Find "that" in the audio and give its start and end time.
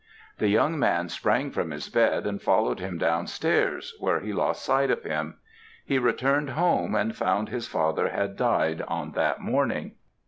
9.11-9.41